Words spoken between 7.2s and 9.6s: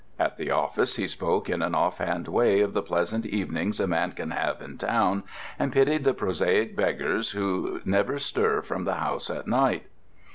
who never stir from the house at